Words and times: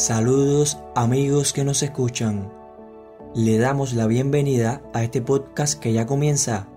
Saludos 0.00 0.78
amigos 0.94 1.52
que 1.52 1.62
nos 1.62 1.82
escuchan. 1.82 2.50
Le 3.34 3.58
damos 3.58 3.92
la 3.92 4.06
bienvenida 4.06 4.80
a 4.94 5.04
este 5.04 5.20
podcast 5.20 5.78
que 5.78 5.92
ya 5.92 6.06
comienza. 6.06 6.68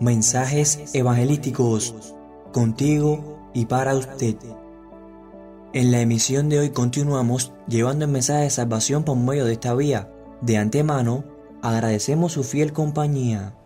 Mensajes 0.00 0.94
evangelísticos 0.94 2.14
contigo 2.52 3.38
y 3.54 3.64
para 3.64 3.94
usted. 3.94 4.36
En 5.72 5.90
la 5.90 6.02
emisión 6.02 6.50
de 6.50 6.58
hoy 6.58 6.68
continuamos 6.68 7.54
llevando 7.68 8.04
el 8.04 8.10
mensaje 8.10 8.42
de 8.42 8.50
salvación 8.50 9.02
por 9.02 9.16
medio 9.16 9.46
de 9.46 9.54
esta 9.54 9.74
vía. 9.74 10.12
De 10.42 10.58
antemano, 10.58 11.24
agradecemos 11.62 12.32
su 12.32 12.44
fiel 12.44 12.74
compañía. 12.74 13.57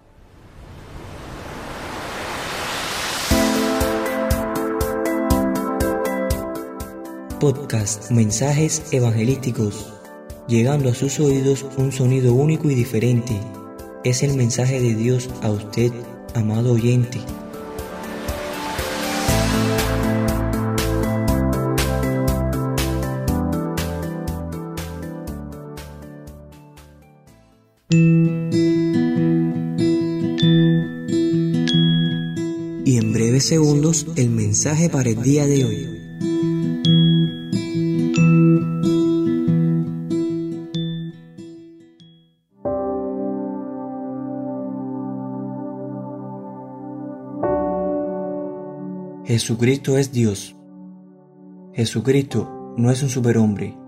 Podcast 7.42 8.12
Mensajes 8.12 8.84
Evangelísticos, 8.92 9.92
llegando 10.46 10.90
a 10.90 10.94
sus 10.94 11.18
oídos 11.18 11.66
un 11.76 11.90
sonido 11.90 12.34
único 12.34 12.70
y 12.70 12.76
diferente. 12.76 13.36
Es 14.04 14.22
el 14.22 14.36
mensaje 14.36 14.80
de 14.80 14.94
Dios 14.94 15.28
a 15.42 15.50
usted, 15.50 15.90
amado 16.36 16.74
oyente. 16.74 17.18
Y 32.84 32.98
en 32.98 33.12
breves 33.12 33.48
segundos 33.48 34.06
el 34.14 34.30
mensaje 34.30 34.88
para 34.88 35.10
el 35.10 35.20
día 35.24 35.48
de 35.48 35.64
hoy. 35.64 35.91
Jesucristo 49.24 49.98
es 49.98 50.10
Dios. 50.10 50.56
Jesucristo 51.74 52.74
no 52.76 52.90
es 52.90 53.04
un 53.04 53.08
superhombre, 53.08 53.78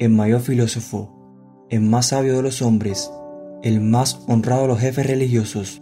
el 0.00 0.10
mayor 0.10 0.40
filósofo, 0.40 1.66
el 1.68 1.80
más 1.80 2.08
sabio 2.08 2.34
de 2.34 2.42
los 2.42 2.60
hombres, 2.60 3.08
el 3.62 3.80
más 3.80 4.24
honrado 4.26 4.62
de 4.62 4.68
los 4.68 4.80
jefes 4.80 5.06
religiosos. 5.06 5.80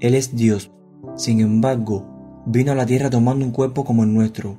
Él 0.00 0.16
es 0.16 0.34
Dios, 0.34 0.72
sin 1.14 1.38
embargo, 1.38 2.42
vino 2.44 2.72
a 2.72 2.74
la 2.74 2.86
tierra 2.86 3.08
tomando 3.08 3.44
un 3.44 3.52
cuerpo 3.52 3.84
como 3.84 4.02
el 4.02 4.12
nuestro. 4.12 4.56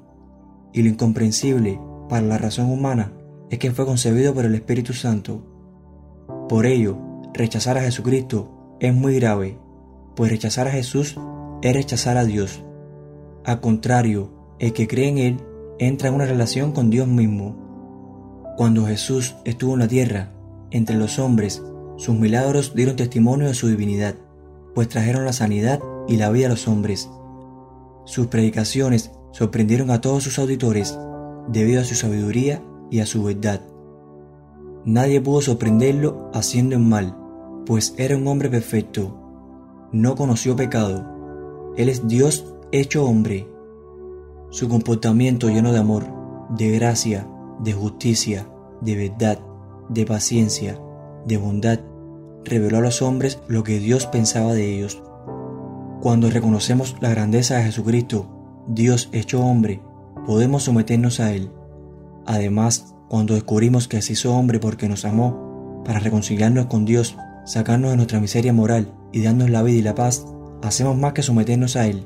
Y 0.71 0.81
lo 0.81 0.87
incomprensible 0.87 1.81
para 2.07 2.25
la 2.25 2.37
razón 2.37 2.71
humana 2.71 3.11
es 3.49 3.59
que 3.59 3.71
fue 3.71 3.85
concebido 3.85 4.33
por 4.33 4.45
el 4.45 4.55
Espíritu 4.55 4.93
Santo. 4.93 5.43
Por 6.47 6.65
ello, 6.65 6.97
rechazar 7.33 7.77
a 7.77 7.81
Jesucristo 7.81 8.77
es 8.79 8.95
muy 8.95 9.15
grave, 9.15 9.59
pues 10.15 10.31
rechazar 10.31 10.69
a 10.69 10.71
Jesús 10.71 11.17
es 11.61 11.73
rechazar 11.73 12.15
a 12.15 12.23
Dios. 12.23 12.63
Al 13.49 13.61
contrario, 13.61 14.29
el 14.59 14.73
que 14.73 14.87
cree 14.87 15.09
en 15.09 15.17
Él 15.17 15.37
entra 15.79 16.09
en 16.09 16.13
una 16.13 16.27
relación 16.27 16.71
con 16.71 16.91
Dios 16.91 17.07
mismo. 17.07 17.55
Cuando 18.57 18.85
Jesús 18.85 19.37
estuvo 19.43 19.73
en 19.73 19.79
la 19.79 19.87
tierra, 19.87 20.31
entre 20.69 20.97
los 20.97 21.17
hombres, 21.17 21.63
sus 21.97 22.13
milagros 22.13 22.75
dieron 22.75 22.95
testimonio 22.95 23.47
de 23.47 23.55
su 23.55 23.67
divinidad, 23.67 24.13
pues 24.75 24.87
trajeron 24.87 25.25
la 25.25 25.33
sanidad 25.33 25.79
y 26.07 26.17
la 26.17 26.29
vida 26.29 26.45
a 26.45 26.49
los 26.49 26.67
hombres. 26.67 27.09
Sus 28.05 28.27
predicaciones 28.27 29.09
sorprendieron 29.31 29.89
a 29.89 29.99
todos 29.99 30.23
sus 30.23 30.37
auditores 30.37 30.99
debido 31.47 31.81
a 31.81 31.85
su 31.85 31.95
sabiduría 31.95 32.61
y 32.91 32.99
a 32.99 33.07
su 33.07 33.23
verdad. 33.23 33.61
Nadie 34.85 35.21
pudo 35.21 35.41
sorprenderlo 35.41 36.29
haciendo 36.35 36.77
mal, 36.77 37.17
pues 37.65 37.95
era 37.97 38.15
un 38.15 38.27
hombre 38.27 38.51
perfecto. 38.51 39.19
No 39.91 40.13
conoció 40.13 40.55
pecado. 40.55 41.73
Él 41.77 41.89
es 41.89 42.07
Dios 42.07 42.53
hecho 42.71 43.05
hombre. 43.05 43.47
Su 44.51 44.69
comportamiento 44.69 45.49
lleno 45.49 45.73
de 45.73 45.79
amor, 45.79 46.05
de 46.55 46.71
gracia, 46.71 47.27
de 47.63 47.73
justicia, 47.73 48.47
de 48.81 48.95
verdad, 48.95 49.39
de 49.89 50.05
paciencia, 50.05 50.79
de 51.25 51.37
bondad, 51.37 51.79
reveló 52.45 52.77
a 52.77 52.81
los 52.81 53.01
hombres 53.01 53.39
lo 53.47 53.63
que 53.63 53.79
Dios 53.79 54.05
pensaba 54.05 54.53
de 54.53 54.75
ellos. 54.75 55.01
Cuando 56.01 56.29
reconocemos 56.29 56.95
la 57.01 57.09
grandeza 57.09 57.57
de 57.57 57.63
Jesucristo, 57.63 58.27
Dios 58.67 59.09
hecho 59.13 59.43
hombre, 59.43 59.81
podemos 60.25 60.63
someternos 60.63 61.19
a 61.19 61.33
Él. 61.33 61.51
Además, 62.25 62.95
cuando 63.07 63.33
descubrimos 63.33 63.87
que 63.87 64.01
se 64.03 64.13
hizo 64.13 64.35
hombre 64.35 64.59
porque 64.59 64.87
nos 64.87 65.05
amó, 65.05 65.81
para 65.83 65.99
reconciliarnos 65.99 66.67
con 66.67 66.85
Dios, 66.85 67.17
sacarnos 67.45 67.91
de 67.91 67.97
nuestra 67.97 68.19
miseria 68.19 68.53
moral 68.53 68.93
y 69.11 69.23
darnos 69.23 69.49
la 69.49 69.63
vida 69.63 69.79
y 69.79 69.81
la 69.81 69.95
paz, 69.95 70.27
hacemos 70.61 70.95
más 70.97 71.13
que 71.13 71.23
someternos 71.23 71.75
a 71.75 71.87
Él 71.87 72.05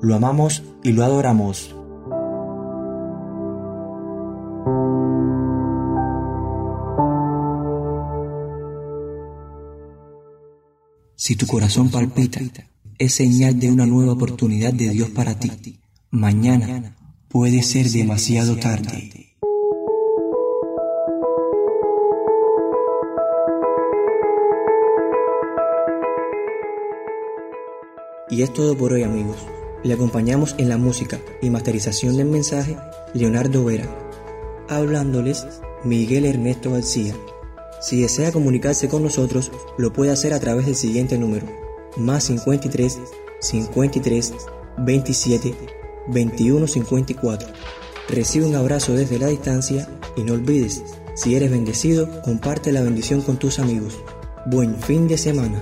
lo 0.00 0.14
amamos 0.14 0.62
y 0.82 0.92
lo 0.92 1.04
adoramos. 1.04 1.74
Si 11.14 11.34
tu 11.34 11.46
corazón 11.46 11.90
palpita, 11.90 12.40
es 12.98 13.12
señal 13.12 13.58
de 13.58 13.70
una 13.70 13.86
nueva 13.86 14.12
oportunidad 14.12 14.72
de 14.72 14.90
Dios 14.90 15.10
para 15.10 15.38
ti. 15.38 15.80
Mañana 16.10 16.96
puede 17.28 17.62
ser 17.62 17.88
demasiado 17.88 18.56
tarde. 18.56 19.10
Y 28.28 28.42
es 28.42 28.52
todo 28.52 28.76
por 28.76 28.92
hoy 28.92 29.02
amigos. 29.02 29.55
Le 29.82 29.94
acompañamos 29.94 30.54
en 30.58 30.68
la 30.68 30.78
música 30.78 31.20
y 31.42 31.50
masterización 31.50 32.16
del 32.16 32.26
mensaje 32.26 32.76
Leonardo 33.14 33.64
Vera, 33.64 33.86
hablándoles 34.68 35.46
Miguel 35.84 36.24
Ernesto 36.24 36.72
García. 36.72 37.14
Si 37.80 38.00
desea 38.00 38.32
comunicarse 38.32 38.88
con 38.88 39.02
nosotros, 39.02 39.52
lo 39.78 39.92
puede 39.92 40.10
hacer 40.10 40.32
a 40.32 40.40
través 40.40 40.66
del 40.66 40.76
siguiente 40.76 41.18
número, 41.18 41.46
más 41.96 42.24
53 42.24 42.98
53 43.40 44.34
27 44.78 45.54
21 46.08 46.66
54. 46.66 47.48
Recibe 48.08 48.46
un 48.46 48.54
abrazo 48.54 48.94
desde 48.94 49.18
la 49.18 49.26
distancia 49.26 49.88
y 50.16 50.22
no 50.22 50.34
olvides, 50.34 50.82
si 51.14 51.34
eres 51.34 51.50
bendecido, 51.50 52.22
comparte 52.22 52.72
la 52.72 52.82
bendición 52.82 53.22
con 53.22 53.38
tus 53.38 53.58
amigos. 53.58 53.98
Buen 54.46 54.76
fin 54.76 55.08
de 55.08 55.18
semana. 55.18 55.60